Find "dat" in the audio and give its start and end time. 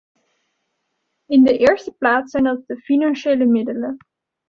2.43-2.67